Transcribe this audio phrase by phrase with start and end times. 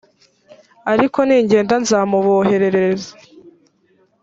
[0.93, 3.11] ariko ningenda nzamuboherereza